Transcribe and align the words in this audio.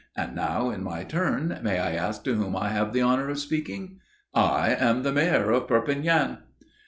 And 0.17 0.35
now, 0.35 0.71
in 0.71 0.83
my 0.83 1.03
turn, 1.03 1.59
may 1.61 1.77
I 1.77 1.91
ask 1.91 2.23
to 2.23 2.33
whom 2.33 2.55
I 2.55 2.69
have 2.69 2.91
the 2.91 3.03
honour 3.03 3.29
of 3.29 3.37
speaking?" 3.37 3.99
"I 4.33 4.73
am 4.73 5.03
the 5.03 5.11
Mayor 5.11 5.51
of 5.51 5.67
Perpignan." 5.67 6.39